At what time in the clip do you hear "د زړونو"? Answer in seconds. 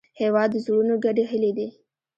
0.51-0.93